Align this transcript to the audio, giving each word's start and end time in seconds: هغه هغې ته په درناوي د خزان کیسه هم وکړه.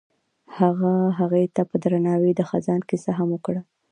هغه 0.57 0.91
هغې 1.19 1.43
ته 1.55 1.61
په 1.69 1.75
درناوي 1.83 2.31
د 2.35 2.41
خزان 2.49 2.81
کیسه 2.89 3.11
هم 3.17 3.27
وکړه. 3.31 3.61